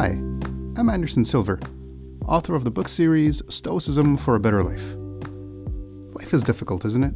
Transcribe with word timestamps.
Hi, 0.00 0.10
I'm 0.76 0.88
Anderson 0.88 1.24
Silver, 1.24 1.58
author 2.24 2.54
of 2.54 2.62
the 2.62 2.70
book 2.70 2.88
series 2.88 3.42
Stoicism 3.48 4.16
for 4.16 4.36
a 4.36 4.38
Better 4.38 4.62
Life. 4.62 4.94
Life 6.14 6.32
is 6.32 6.44
difficult, 6.44 6.84
isn't 6.84 7.02
it? 7.02 7.14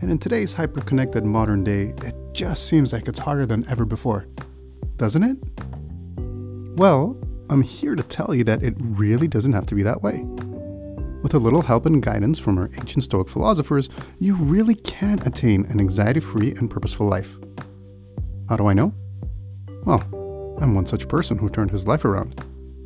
And 0.00 0.10
in 0.10 0.18
today's 0.18 0.54
hyper-connected 0.54 1.24
modern 1.24 1.62
day, 1.62 1.94
it 2.02 2.16
just 2.32 2.66
seems 2.66 2.92
like 2.92 3.06
it's 3.06 3.20
harder 3.20 3.46
than 3.46 3.64
ever 3.68 3.84
before. 3.84 4.26
Doesn't 4.96 5.22
it? 5.22 5.36
Well, 6.76 7.16
I'm 7.48 7.62
here 7.62 7.94
to 7.94 8.02
tell 8.02 8.34
you 8.34 8.42
that 8.42 8.64
it 8.64 8.74
really 8.80 9.28
doesn't 9.28 9.52
have 9.52 9.66
to 9.66 9.76
be 9.76 9.84
that 9.84 10.02
way. 10.02 10.24
With 11.22 11.34
a 11.34 11.38
little 11.38 11.62
help 11.62 11.86
and 11.86 12.02
guidance 12.02 12.40
from 12.40 12.58
our 12.58 12.70
ancient 12.76 13.04
Stoic 13.04 13.28
philosophers, 13.28 13.88
you 14.18 14.34
really 14.34 14.74
can 14.74 15.24
attain 15.24 15.64
an 15.66 15.78
anxiety 15.78 16.18
free 16.18 16.50
and 16.56 16.68
purposeful 16.68 17.06
life. 17.06 17.38
How 18.48 18.56
do 18.56 18.66
I 18.66 18.72
know? 18.72 18.92
Well, 19.84 20.02
I'm 20.60 20.74
one 20.74 20.86
such 20.86 21.08
person 21.08 21.38
who 21.38 21.48
turned 21.48 21.72
his 21.72 21.86
life 21.86 22.04
around, 22.04 22.40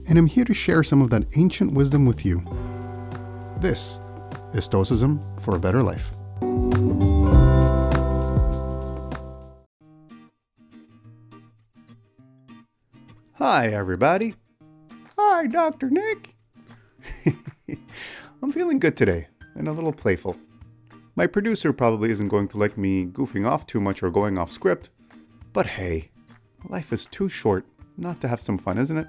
and 0.08 0.18
I'm 0.18 0.26
here 0.26 0.44
to 0.44 0.54
share 0.54 0.82
some 0.82 1.02
of 1.02 1.10
that 1.10 1.26
ancient 1.36 1.72
wisdom 1.72 2.06
with 2.06 2.24
you. 2.24 2.42
This 3.60 4.00
is 4.54 4.64
Stoicism 4.64 5.22
for 5.38 5.54
a 5.54 5.58
Better 5.58 5.82
Life. 5.82 6.10
Hi, 13.34 13.68
everybody. 13.68 14.34
Hi, 15.18 15.46
Dr. 15.46 15.90
Nick. 15.90 16.34
I'm 18.42 18.50
feeling 18.50 18.78
good 18.78 18.96
today 18.96 19.28
and 19.54 19.68
a 19.68 19.72
little 19.72 19.92
playful. 19.92 20.36
My 21.16 21.26
producer 21.26 21.72
probably 21.72 22.10
isn't 22.10 22.28
going 22.28 22.48
to 22.48 22.56
like 22.56 22.78
me 22.78 23.04
goofing 23.04 23.46
off 23.46 23.66
too 23.66 23.80
much 23.80 24.02
or 24.02 24.10
going 24.10 24.38
off 24.38 24.50
script, 24.50 24.88
but 25.52 25.66
hey, 25.66 26.10
life 26.68 26.92
is 26.92 27.06
too 27.06 27.28
short 27.28 27.64
not 27.96 28.20
to 28.20 28.28
have 28.28 28.40
some 28.40 28.58
fun, 28.58 28.78
isn't 28.78 28.98
it? 28.98 29.06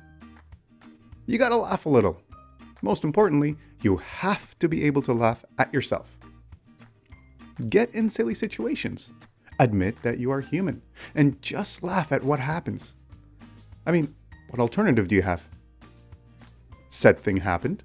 You 1.25 1.37
gotta 1.37 1.57
laugh 1.57 1.85
a 1.85 1.89
little. 1.89 2.21
Most 2.81 3.03
importantly, 3.03 3.55
you 3.81 3.97
have 3.97 4.57
to 4.59 4.67
be 4.67 4.83
able 4.83 5.01
to 5.03 5.13
laugh 5.13 5.45
at 5.57 5.73
yourself. 5.73 6.17
Get 7.69 7.93
in 7.93 8.09
silly 8.09 8.33
situations. 8.33 9.11
Admit 9.59 10.01
that 10.01 10.19
you 10.19 10.31
are 10.31 10.41
human 10.41 10.81
and 11.13 11.41
just 11.41 11.83
laugh 11.83 12.11
at 12.11 12.23
what 12.23 12.39
happens. 12.39 12.95
I 13.85 13.91
mean, 13.91 14.15
what 14.49 14.59
alternative 14.59 15.07
do 15.07 15.15
you 15.15 15.21
have? 15.21 15.43
Said 16.89 17.19
thing 17.19 17.37
happened. 17.37 17.83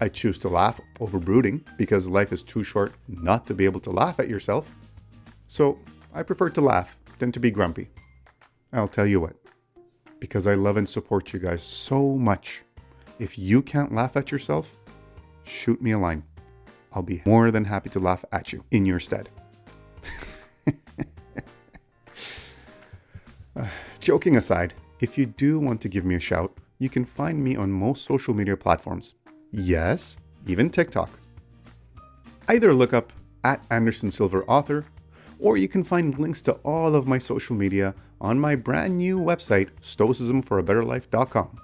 I 0.00 0.08
choose 0.08 0.38
to 0.40 0.48
laugh 0.48 0.80
over 1.00 1.18
brooding 1.18 1.64
because 1.78 2.06
life 2.06 2.32
is 2.32 2.42
too 2.42 2.62
short 2.62 2.92
not 3.08 3.46
to 3.46 3.54
be 3.54 3.64
able 3.64 3.80
to 3.80 3.90
laugh 3.90 4.20
at 4.20 4.28
yourself. 4.28 4.70
So 5.46 5.78
I 6.12 6.22
prefer 6.22 6.50
to 6.50 6.60
laugh 6.60 6.96
than 7.18 7.32
to 7.32 7.40
be 7.40 7.50
grumpy. 7.50 7.88
I'll 8.74 8.88
tell 8.88 9.06
you 9.06 9.20
what, 9.20 9.36
because 10.18 10.48
I 10.48 10.54
love 10.54 10.76
and 10.76 10.88
support 10.88 11.32
you 11.32 11.38
guys 11.38 11.62
so 11.62 12.16
much, 12.16 12.62
if 13.20 13.38
you 13.38 13.62
can't 13.62 13.94
laugh 13.94 14.16
at 14.16 14.32
yourself, 14.32 14.76
shoot 15.44 15.80
me 15.80 15.92
a 15.92 15.98
line. 15.98 16.24
I'll 16.92 17.02
be 17.02 17.22
more 17.24 17.52
than 17.52 17.64
happy 17.64 17.88
to 17.90 18.00
laugh 18.00 18.24
at 18.32 18.52
you 18.52 18.64
in 18.72 18.84
your 18.84 18.98
stead. 18.98 19.28
uh, 23.56 23.66
joking 24.00 24.36
aside, 24.36 24.74
if 25.00 25.16
you 25.16 25.26
do 25.26 25.60
want 25.60 25.80
to 25.82 25.88
give 25.88 26.04
me 26.04 26.16
a 26.16 26.20
shout, 26.20 26.52
you 26.78 26.88
can 26.88 27.04
find 27.04 27.42
me 27.42 27.54
on 27.54 27.70
most 27.70 28.04
social 28.04 28.34
media 28.34 28.56
platforms. 28.56 29.14
Yes, 29.52 30.16
even 30.46 30.68
TikTok. 30.68 31.10
Either 32.48 32.74
look 32.74 32.92
up 32.92 33.12
at 33.44 33.64
Anderson 33.70 34.10
Silver 34.10 34.44
Author, 34.44 34.84
or 35.44 35.58
you 35.58 35.68
can 35.68 35.84
find 35.84 36.18
links 36.18 36.40
to 36.40 36.52
all 36.64 36.94
of 36.94 37.06
my 37.06 37.18
social 37.18 37.54
media 37.54 37.94
on 38.18 38.40
my 38.40 38.56
brand 38.56 38.96
new 38.96 39.18
website, 39.18 39.68
stoicismforabetterlife.com. 39.82 41.60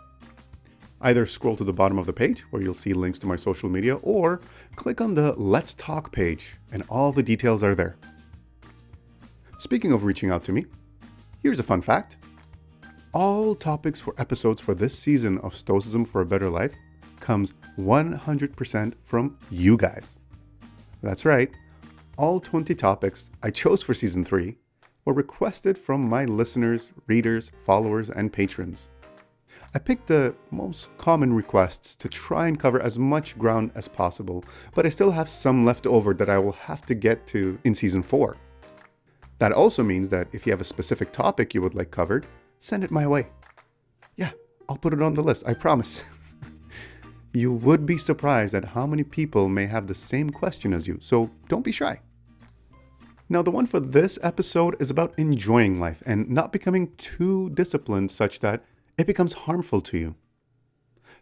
Either 1.00 1.24
scroll 1.24 1.56
to 1.56 1.64
the 1.64 1.72
bottom 1.72 1.98
of 1.98 2.04
the 2.04 2.12
page 2.12 2.42
where 2.50 2.60
you'll 2.60 2.74
see 2.74 2.92
links 2.92 3.18
to 3.18 3.26
my 3.26 3.36
social 3.36 3.70
media, 3.70 3.96
or 3.96 4.42
click 4.76 5.00
on 5.00 5.14
the 5.14 5.32
Let's 5.32 5.72
Talk 5.72 6.12
page, 6.12 6.56
and 6.70 6.82
all 6.90 7.10
the 7.10 7.22
details 7.22 7.64
are 7.64 7.74
there. 7.74 7.96
Speaking 9.58 9.92
of 9.92 10.04
reaching 10.04 10.30
out 10.30 10.44
to 10.44 10.52
me, 10.52 10.66
here's 11.42 11.58
a 11.58 11.62
fun 11.62 11.80
fact. 11.80 12.18
All 13.14 13.54
topics 13.54 13.98
for 13.98 14.14
episodes 14.18 14.60
for 14.60 14.74
this 14.74 14.96
season 14.98 15.38
of 15.38 15.54
Stoicism 15.54 16.04
for 16.04 16.20
a 16.20 16.26
Better 16.26 16.50
Life 16.50 16.74
comes 17.18 17.54
100% 17.78 18.92
from 19.04 19.38
you 19.50 19.78
guys. 19.78 20.18
That's 21.02 21.24
right, 21.24 21.50
all 22.20 22.38
20 22.38 22.74
topics 22.74 23.30
I 23.42 23.50
chose 23.50 23.82
for 23.82 23.94
season 23.94 24.26
3 24.26 24.54
were 25.06 25.14
requested 25.14 25.78
from 25.78 26.06
my 26.06 26.26
listeners, 26.26 26.90
readers, 27.06 27.50
followers, 27.64 28.10
and 28.10 28.30
patrons. 28.30 28.90
I 29.74 29.78
picked 29.78 30.08
the 30.08 30.34
most 30.50 30.94
common 30.98 31.32
requests 31.32 31.96
to 31.96 32.08
try 32.10 32.46
and 32.46 32.60
cover 32.60 32.78
as 32.78 32.98
much 32.98 33.38
ground 33.38 33.70
as 33.74 33.88
possible, 33.88 34.44
but 34.74 34.84
I 34.84 34.90
still 34.90 35.12
have 35.12 35.30
some 35.30 35.64
left 35.64 35.86
over 35.86 36.12
that 36.12 36.28
I 36.28 36.36
will 36.38 36.52
have 36.52 36.84
to 36.86 36.94
get 36.94 37.26
to 37.28 37.58
in 37.64 37.74
season 37.74 38.02
4. 38.02 38.36
That 39.38 39.52
also 39.52 39.82
means 39.82 40.10
that 40.10 40.28
if 40.32 40.44
you 40.44 40.52
have 40.52 40.60
a 40.60 40.74
specific 40.74 41.12
topic 41.12 41.54
you 41.54 41.62
would 41.62 41.74
like 41.74 41.90
covered, 41.90 42.26
send 42.58 42.84
it 42.84 42.90
my 42.90 43.06
way. 43.06 43.28
Yeah, 44.16 44.32
I'll 44.68 44.76
put 44.76 44.92
it 44.92 45.00
on 45.00 45.14
the 45.14 45.22
list, 45.22 45.44
I 45.46 45.54
promise. 45.54 46.04
you 47.32 47.50
would 47.50 47.86
be 47.86 47.96
surprised 47.96 48.52
at 48.52 48.66
how 48.66 48.86
many 48.86 49.04
people 49.04 49.48
may 49.48 49.64
have 49.64 49.86
the 49.86 49.94
same 49.94 50.28
question 50.28 50.74
as 50.74 50.86
you, 50.86 50.98
so 51.00 51.30
don't 51.48 51.64
be 51.64 51.72
shy. 51.72 51.98
Now, 53.32 53.42
the 53.42 53.52
one 53.52 53.66
for 53.66 53.78
this 53.78 54.18
episode 54.24 54.74
is 54.80 54.90
about 54.90 55.16
enjoying 55.16 55.78
life 55.78 56.02
and 56.04 56.28
not 56.28 56.50
becoming 56.50 56.90
too 56.96 57.50
disciplined 57.50 58.10
such 58.10 58.40
that 58.40 58.64
it 58.98 59.06
becomes 59.06 59.44
harmful 59.44 59.80
to 59.82 59.96
you. 59.96 60.16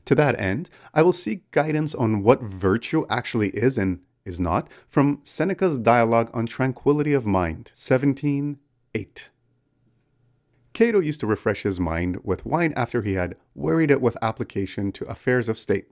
To 0.07 0.15
that 0.15 0.41
end, 0.41 0.71
I 0.95 1.03
will 1.03 1.13
seek 1.13 1.51
guidance 1.51 1.95
on 1.95 2.23
what 2.23 2.43
virtue 2.43 3.05
actually 3.11 3.51
is 3.51 3.77
and 3.77 4.01
is 4.25 4.41
not 4.41 4.71
from 4.89 5.21
Seneca's 5.23 5.79
dialogue 5.79 6.31
on 6.33 6.47
tranquility 6.47 7.13
of 7.13 7.27
mind, 7.27 7.71
17:8. 7.75 9.29
Cato 10.73 11.01
used 11.01 11.21
to 11.21 11.27
refresh 11.27 11.63
his 11.63 11.79
mind 11.79 12.21
with 12.25 12.47
wine 12.47 12.73
after 12.75 13.03
he 13.03 13.15
had 13.15 13.37
worried 13.55 13.91
it 13.91 14.01
with 14.01 14.17
application 14.23 14.93
to 14.93 15.05
affairs 15.11 15.51
of 15.51 15.59
state. 15.59 15.91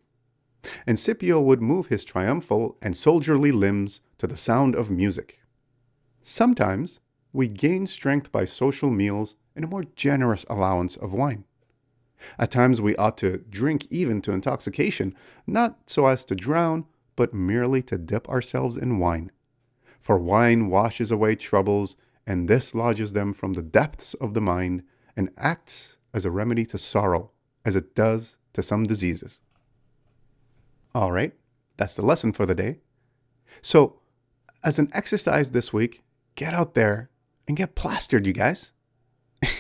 And 0.87 0.99
Scipio 0.99 1.43
would 1.43 1.61
move 1.61 1.89
his 1.89 2.05
triumphal 2.05 2.79
and 2.81 2.97
soldierly 2.97 3.53
limbs 3.53 4.01
to 4.17 4.27
the 4.27 4.39
sound 4.39 4.75
of 4.75 4.91
music. 4.91 5.41
Sometimes 6.29 6.99
we 7.33 7.47
gain 7.47 7.87
strength 7.87 8.33
by 8.33 8.47
social 8.47 8.91
meals 8.91 9.37
and 9.55 9.65
a 9.65 9.69
more 9.69 9.85
generous 9.95 10.45
allowance 10.51 10.97
of 10.97 11.13
wine. 11.13 11.45
At 12.37 12.51
times 12.51 12.81
we 12.81 12.97
ought 12.97 13.17
to 13.19 13.45
drink 13.49 13.87
even 13.91 14.21
to 14.23 14.33
intoxication, 14.33 15.15
not 15.47 15.89
so 15.89 16.09
as 16.09 16.25
to 16.25 16.35
drown, 16.35 16.87
but 17.15 17.33
merely 17.33 17.81
to 17.83 17.97
dip 17.97 18.29
ourselves 18.29 18.77
in 18.77 18.99
wine. 18.99 19.31
For 20.01 20.19
wine 20.19 20.67
washes 20.67 21.13
away 21.13 21.37
troubles 21.37 21.95
and 22.27 22.49
dislodges 22.49 23.13
them 23.13 23.33
from 23.33 23.53
the 23.53 23.63
depths 23.63 24.15
of 24.15 24.35
the 24.35 24.41
mind 24.41 24.83
and 25.17 25.31
acts 25.37 25.97
as 26.13 26.25
a 26.25 26.31
remedy 26.33 26.67
to 26.67 26.77
sorrow, 26.77 27.31
as 27.65 27.77
it 27.77 27.95
does 27.95 28.37
to 28.55 28.65
some 28.65 28.83
diseases. 28.83 29.39
All 30.93 31.13
right, 31.13 31.35
that's 31.77 31.95
the 31.95 32.05
lesson 32.05 32.33
for 32.33 32.47
the 32.47 32.55
day. 32.57 32.81
So, 33.63 34.01
as 34.65 34.81
an 34.81 34.91
exercise 34.93 35.53
this 35.53 35.73
week, 35.73 36.03
get 36.37 36.55
out 36.55 36.75
there 36.75 37.11
and 37.49 37.57
get 37.57 37.75
plastered, 37.75 38.27
you 38.27 38.33
guys. 38.33 38.73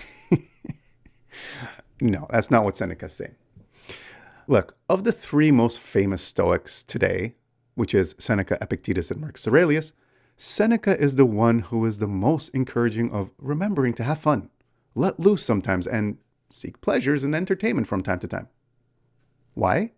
no, 2.00 2.26
that's 2.31 2.50
not 2.50 2.64
what 2.64 2.76
Seneca's 2.76 3.14
saying. 3.14 3.34
Look, 4.47 4.76
of 4.88 5.03
the 5.03 5.12
three 5.12 5.50
most 5.50 5.81
famous 5.81 6.22
Stoics 6.22 6.84
today, 6.84 7.34
which 7.75 7.94
is 7.94 8.14
Seneca, 8.19 8.59
Epictetus, 8.60 9.10
and 9.10 9.20
Marcus 9.20 9.48
Aurelius, 9.48 9.92
Seneca 10.37 10.98
is 11.00 11.16
the 11.16 11.26
one 11.26 11.60
who 11.60 11.84
is 11.84 11.98
the 11.98 12.06
most 12.06 12.50
encouraging 12.50 13.10
of 13.10 13.31
remembering 13.38 13.94
to 13.94 14.04
have 14.04 14.19
fun, 14.19 14.50
let 14.94 15.19
loose 15.19 15.44
sometimes, 15.44 15.87
and 15.87 16.19
seek 16.50 16.81
pleasures 16.81 17.25
and 17.25 17.34
entertainment 17.34 17.87
from 17.87 18.02
time 18.02 18.19
to 18.20 18.28
time. 18.28 18.49
Why? 19.55 19.93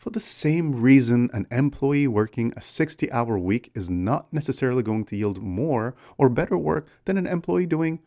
For 0.00 0.08
the 0.08 0.18
same 0.18 0.72
reason 0.72 1.28
an 1.34 1.46
employee 1.50 2.08
working 2.08 2.54
a 2.56 2.62
60 2.62 3.12
hour 3.12 3.38
week 3.38 3.70
is 3.74 3.90
not 3.90 4.32
necessarily 4.32 4.82
going 4.82 5.04
to 5.04 5.14
yield 5.14 5.42
more 5.42 5.94
or 6.16 6.30
better 6.30 6.56
work 6.56 6.88
than 7.04 7.18
an 7.18 7.26
employee 7.26 7.66
doing 7.66 8.00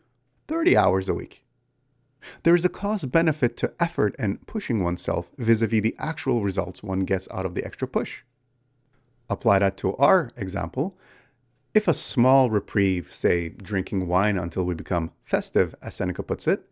30 0.48 0.76
hours 0.76 1.08
a 1.08 1.14
week. 1.14 1.44
There 2.42 2.56
is 2.56 2.64
a 2.64 2.68
cost 2.68 3.12
benefit 3.12 3.56
to 3.58 3.72
effort 3.78 4.16
and 4.18 4.44
pushing 4.44 4.82
oneself 4.82 5.30
vis 5.38 5.62
a 5.62 5.68
vis 5.68 5.82
the 5.82 5.94
actual 5.96 6.42
results 6.42 6.82
one 6.82 7.04
gets 7.04 7.28
out 7.30 7.46
of 7.46 7.54
the 7.54 7.64
extra 7.64 7.86
push. 7.86 8.24
Apply 9.30 9.60
that 9.60 9.76
to 9.76 9.94
our 9.96 10.32
example. 10.36 10.98
If 11.74 11.86
a 11.86 11.94
small 11.94 12.50
reprieve, 12.50 13.12
say 13.12 13.50
drinking 13.50 14.08
wine 14.08 14.36
until 14.36 14.64
we 14.64 14.74
become 14.74 15.12
festive, 15.22 15.76
as 15.80 15.94
Seneca 15.94 16.24
puts 16.24 16.48
it, 16.48 16.68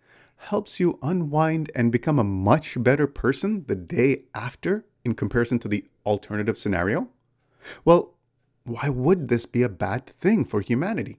helps 0.48 0.80
you 0.80 0.98
unwind 1.00 1.70
and 1.76 1.92
become 1.92 2.18
a 2.18 2.24
much 2.24 2.74
better 2.82 3.06
person 3.06 3.64
the 3.68 3.76
day 3.76 4.24
after 4.34 4.84
in 5.04 5.14
comparison 5.14 5.58
to 5.60 5.68
the 5.68 5.84
alternative 6.06 6.58
scenario? 6.58 7.08
Well, 7.84 8.14
why 8.64 8.88
would 8.88 9.28
this 9.28 9.46
be 9.46 9.62
a 9.62 9.68
bad 9.68 10.06
thing 10.06 10.44
for 10.44 10.60
humanity? 10.60 11.18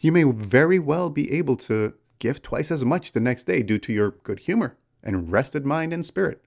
You 0.00 0.12
may 0.12 0.24
very 0.24 0.78
well 0.78 1.10
be 1.10 1.32
able 1.32 1.56
to 1.56 1.94
give 2.18 2.42
twice 2.42 2.70
as 2.70 2.84
much 2.84 3.12
the 3.12 3.20
next 3.20 3.44
day 3.44 3.62
due 3.62 3.78
to 3.78 3.92
your 3.92 4.12
good 4.22 4.40
humor, 4.40 4.76
and 5.02 5.32
rested 5.32 5.64
mind 5.64 5.92
and 5.92 6.04
spirit 6.04 6.44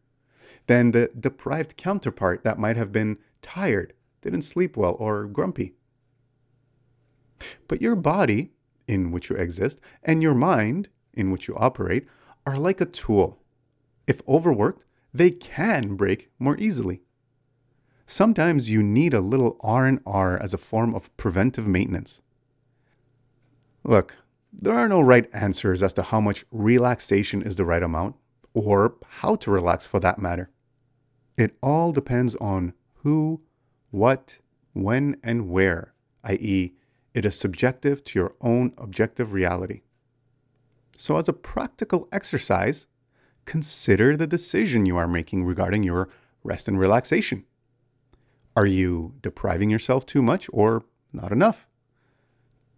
than 0.68 0.91
the 0.91 1.09
deprived 1.18 1.77
counterpart 1.77 2.44
that 2.44 2.59
might 2.59 2.77
have 2.77 2.91
been 2.91 3.18
tired, 3.41 3.94
didn't 4.21 4.44
sleep 4.44 4.77
well, 4.77 4.95
or 5.00 5.25
grumpy. 5.25 5.73
But 7.68 7.81
your 7.81 7.95
body, 7.95 8.51
in 8.88 9.12
which 9.12 9.29
you 9.29 9.35
exist, 9.35 9.79
and 10.03 10.21
your 10.21 10.35
mind, 10.35 10.89
in 11.13 11.31
which 11.31 11.47
you 11.47 11.56
operate, 11.56 12.06
are 12.45 12.57
like 12.57 12.81
a 12.81 12.85
tool. 12.85 13.39
If 14.06 14.21
overworked, 14.27 14.85
they 15.13 15.31
can 15.31 15.96
break 15.96 16.30
more 16.40 16.58
easily. 16.58 17.02
Sometimes 18.06 18.69
you 18.69 18.84
need 18.84 19.13
a 19.13 19.22
little 19.22 19.58
R&R 19.62 20.38
as 20.42 20.54
a 20.54 20.58
form 20.58 20.94
of 20.94 21.16
preventive 21.18 21.68
maintenance. 21.68 22.22
Look, 23.84 24.18
there 24.54 24.74
are 24.74 24.90
no 24.90 25.02
right 25.02 25.30
answers 25.34 25.81
as 25.81 25.94
to 25.94 26.04
how 26.04 26.19
much 26.19 26.46
relaxation 26.52 27.42
is 27.42 27.56
the 27.56 27.66
right 27.66 27.81
amount, 27.81 28.16
or 28.54 28.96
how 29.19 29.36
to 29.36 29.52
relax 29.52 29.86
for 29.86 30.00
that 30.02 30.19
matter. 30.19 30.50
It 31.38 31.56
all 31.64 31.92
depends 31.94 32.36
on 32.36 32.74
who, 33.00 33.42
what, 33.92 34.40
when, 34.74 35.18
and 35.24 35.50
where, 35.50 35.94
i.e., 36.25 36.74
it 37.14 37.25
is 37.25 37.38
subjective 37.38 38.04
to 38.06 38.19
your 38.19 38.36
own 38.42 38.74
objective 38.78 39.34
reality. 39.34 39.81
So, 40.98 41.18
as 41.18 41.28
a 41.28 41.34
practical 41.34 42.07
exercise, 42.12 42.88
consider 43.46 44.16
the 44.16 44.28
decision 44.28 44.86
you 44.86 44.98
are 44.98 45.08
making 45.08 45.44
regarding 45.44 45.84
your 45.84 46.10
rest 46.44 46.68
and 46.68 46.80
relaxation. 46.80 47.46
Are 48.56 48.66
you 48.66 49.16
depriving 49.22 49.70
yourself 49.70 50.06
too 50.06 50.22
much 50.22 50.50
or 50.52 50.86
not 51.14 51.32
enough? 51.32 51.68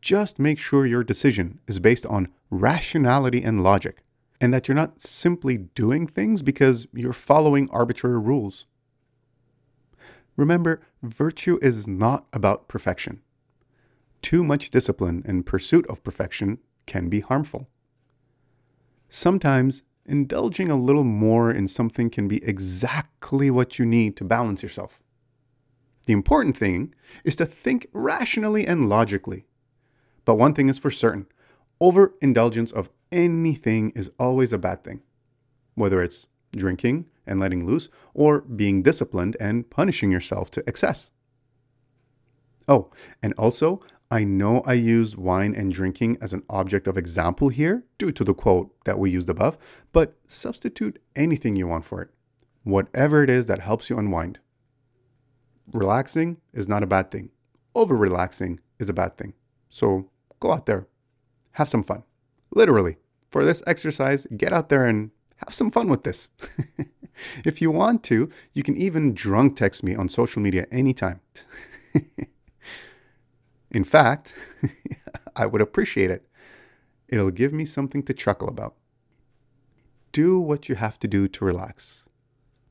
Just 0.02 0.38
make 0.38 0.60
sure 0.60 0.86
your 0.86 1.04
decision 1.04 1.60
is 1.68 1.80
based 1.80 2.06
on 2.06 2.28
rationality 2.50 3.42
and 3.42 3.64
logic, 3.64 4.02
and 4.42 4.54
that 4.54 4.68
you're 4.68 4.76
not 4.76 5.02
simply 5.02 5.58
doing 5.58 6.08
things 6.08 6.42
because 6.42 6.86
you're 6.94 7.14
following 7.14 7.70
arbitrary 7.72 8.20
rules. 8.20 8.66
Remember, 10.36 10.82
virtue 11.02 11.58
is 11.62 11.88
not 11.88 12.26
about 12.34 12.68
perfection. 12.68 13.22
Too 14.22 14.44
much 14.44 14.70
discipline 14.70 15.24
in 15.26 15.44
pursuit 15.44 15.86
of 15.88 16.04
perfection 16.04 16.60
can 16.86 17.08
be 17.08 17.22
harmful. 17.22 17.70
Sometimes 19.10 19.84
indulging 20.06 20.70
a 20.70 20.80
little 20.80 21.04
more 21.04 21.52
in 21.52 21.68
something 21.68 22.10
can 22.10 22.28
be 22.28 22.44
exactly 22.44 23.50
what 23.50 23.80
you 23.80 23.86
need 23.86 24.16
to 24.18 24.24
balance 24.24 24.62
yourself. 24.64 25.00
The 26.06 26.14
important 26.14 26.58
thing 26.58 26.94
is 27.24 27.36
to 27.38 27.46
think 27.46 27.88
rationally 27.94 28.68
and 28.68 28.90
logically. 28.90 29.46
But 30.26 30.36
one 30.36 30.54
thing 30.54 30.70
is 30.70 30.78
for 30.78 30.92
certain 30.92 31.28
overindulgence 31.80 32.72
of 32.72 32.90
anything 33.12 33.92
is 33.92 34.12
always 34.20 34.54
a 34.54 34.58
bad 34.58 34.84
thing, 34.84 35.02
whether 35.76 36.02
it's 36.02 36.28
drinking 36.52 37.06
and 37.26 37.40
letting 37.40 37.66
loose 37.66 37.90
or 38.14 38.42
being 38.42 38.84
disciplined 38.84 39.38
and 39.40 39.70
punishing 39.70 40.12
yourself 40.12 40.52
to 40.52 40.64
excess. 40.68 41.12
Oh, 42.68 42.90
and 43.22 43.34
also, 43.34 43.82
I 44.14 44.24
know 44.24 44.62
I 44.62 44.74
used 44.74 45.16
wine 45.16 45.56
and 45.56 45.74
drinking 45.74 46.20
as 46.22 46.34
an 46.34 46.44
object 46.48 46.88
of 46.88 47.00
example 47.00 47.50
here 47.50 47.84
due 47.98 48.12
to 48.12 48.24
the 48.24 48.36
quote 48.36 48.70
that 48.86 49.00
we 49.00 49.10
used 49.10 49.28
above, 49.28 49.58
but 49.92 50.16
substitute 50.28 51.02
anything 51.16 51.56
you 51.56 51.66
want 51.66 51.84
for 51.84 52.00
it, 52.00 52.10
whatever 52.64 53.24
it 53.24 53.32
is 53.32 53.48
that 53.48 53.62
helps 53.62 53.90
you 53.90 53.98
unwind. 53.98 54.38
Relaxing 55.74 56.38
is 56.54 56.70
not 56.70 56.84
a 56.84 56.86
bad 56.86 57.10
thing. 57.10 57.32
Over 57.74 57.96
relaxing 57.96 58.60
is 58.78 58.88
a 58.88 58.94
bad 58.94 59.18
thing. 59.18 59.34
So 59.72 60.12
go 60.40 60.52
out 60.52 60.68
there, 60.68 60.86
have 61.54 61.68
some 61.68 61.82
fun. 61.82 62.04
Literally, 62.54 62.98
for 63.32 63.44
this 63.44 63.64
exercise, 63.66 64.28
get 64.38 64.54
out 64.54 64.70
there 64.70 64.86
and 64.86 65.10
have 65.38 65.56
some 65.56 65.72
fun 65.72 65.88
with 65.88 66.04
this. 66.04 66.30
if 67.44 67.64
you 67.64 67.72
want 67.72 68.04
to, 68.04 68.30
you 68.54 68.62
can 68.62 68.78
even 68.78 69.16
drunk 69.16 69.56
text 69.56 69.84
me 69.84 69.96
on 69.96 70.08
social 70.08 70.40
media 70.40 70.68
anytime. 70.72 71.20
In 73.74 73.84
fact, 73.84 74.36
I 75.36 75.48
would 75.48 75.62
appreciate 75.62 76.12
it. 76.12 76.28
It'll 77.08 77.32
give 77.32 77.52
me 77.52 77.66
something 77.66 78.04
to 78.04 78.14
chuckle 78.14 78.48
about. 78.48 78.76
Do 80.12 80.40
what 80.40 80.70
you 80.70 80.76
have 80.76 81.00
to 81.00 81.08
do 81.08 81.28
to 81.28 81.46
relax. 81.46 82.06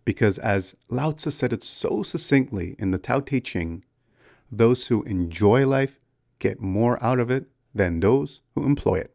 Because 0.05 0.39
as 0.39 0.75
Lao 0.89 1.13
Tzu 1.13 1.31
said 1.31 1.53
it 1.53 1.65
so 1.65 2.03
succinctly 2.03 2.77
in 2.79 2.93
the 2.93 2.99
Tao 2.99 3.21
Te 3.21 3.41
Ching, 3.41 3.85
those 4.51 4.87
who 4.87 5.03
enjoy 5.05 5.67
life 5.67 5.99
get 6.39 6.61
more 6.61 7.03
out 7.03 7.19
of 7.19 7.31
it 7.31 7.47
than 7.75 8.01
those 8.01 8.41
who 8.55 8.65
employ 8.65 8.97
it. 8.97 9.15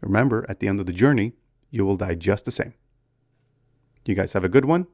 Remember, 0.00 0.44
at 0.48 0.60
the 0.60 0.68
end 0.68 0.80
of 0.80 0.86
the 0.86 0.92
journey, 0.92 1.32
you 1.70 1.84
will 1.84 1.96
die 1.96 2.14
just 2.14 2.44
the 2.44 2.50
same. 2.50 2.74
You 4.04 4.14
guys 4.14 4.32
have 4.32 4.44
a 4.44 4.48
good 4.48 4.64
one. 4.64 4.86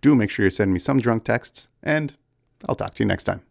Do 0.00 0.14
make 0.14 0.30
sure 0.30 0.44
you 0.44 0.50
send 0.50 0.72
me 0.72 0.78
some 0.78 0.98
drunk 0.98 1.24
texts, 1.24 1.68
and 1.82 2.16
I'll 2.68 2.74
talk 2.74 2.94
to 2.94 3.02
you 3.02 3.08
next 3.08 3.24
time. 3.24 3.42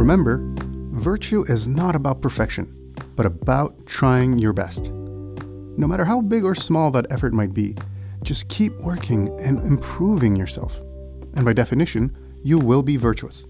Remember, 0.00 0.40
virtue 0.92 1.44
is 1.46 1.68
not 1.68 1.94
about 1.94 2.22
perfection, 2.22 2.94
but 3.16 3.26
about 3.26 3.84
trying 3.84 4.38
your 4.38 4.54
best. 4.54 4.90
No 4.90 5.86
matter 5.86 6.06
how 6.06 6.22
big 6.22 6.42
or 6.42 6.54
small 6.54 6.90
that 6.92 7.04
effort 7.10 7.34
might 7.34 7.52
be, 7.52 7.76
just 8.22 8.48
keep 8.48 8.72
working 8.78 9.28
and 9.38 9.58
improving 9.58 10.36
yourself. 10.36 10.80
And 11.34 11.44
by 11.44 11.52
definition, 11.52 12.16
you 12.42 12.58
will 12.58 12.82
be 12.82 12.96
virtuous. 12.96 13.44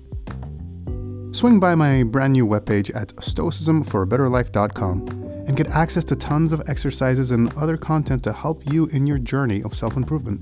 Swing 1.30 1.60
by 1.60 1.76
my 1.76 2.02
brand 2.02 2.32
new 2.32 2.48
webpage 2.48 2.92
at 2.96 3.14
stoicismforabetterlife.com 3.14 5.08
and 5.46 5.56
get 5.56 5.68
access 5.68 6.02
to 6.02 6.16
tons 6.16 6.50
of 6.52 6.64
exercises 6.66 7.30
and 7.30 7.54
other 7.54 7.76
content 7.76 8.24
to 8.24 8.32
help 8.32 8.68
you 8.72 8.86
in 8.86 9.06
your 9.06 9.18
journey 9.18 9.62
of 9.62 9.72
self 9.72 9.96
improvement. 9.96 10.40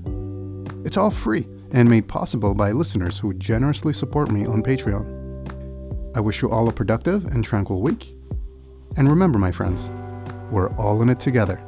It's 0.87 0.97
all 0.97 1.11
free 1.11 1.47
and 1.71 1.87
made 1.87 2.07
possible 2.07 2.55
by 2.55 2.71
listeners 2.71 3.19
who 3.19 3.35
generously 3.35 3.93
support 3.93 4.31
me 4.31 4.47
on 4.47 4.63
Patreon. 4.63 5.18
I 6.15 6.19
wish 6.19 6.41
you 6.41 6.49
all 6.49 6.67
a 6.67 6.71
productive 6.73 7.25
and 7.25 7.43
tranquil 7.43 7.81
week. 7.81 8.13
And 8.97 9.07
remember, 9.09 9.37
my 9.37 9.51
friends, 9.51 9.91
we're 10.51 10.69
all 10.75 11.01
in 11.01 11.09
it 11.09 11.19
together, 11.19 11.61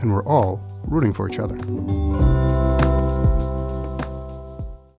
and 0.00 0.12
we're 0.12 0.24
all 0.24 0.62
rooting 0.84 1.12
for 1.12 1.28
each 1.28 1.38
other. 1.38 1.56